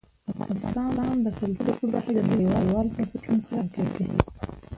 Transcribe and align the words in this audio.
افغانستان 0.31 1.15
د 1.21 1.27
کلتور 1.39 1.73
په 1.79 1.85
برخه 1.93 2.11
کې 2.15 2.23
نړیوالو 2.31 2.91
بنسټونو 2.93 3.41
سره 3.47 3.63
کار 3.75 3.87
کوي. 3.95 4.17